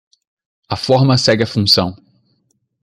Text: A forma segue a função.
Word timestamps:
A 0.67 0.75
forma 0.75 1.15
segue 1.15 1.43
a 1.43 1.45
função. 1.45 1.95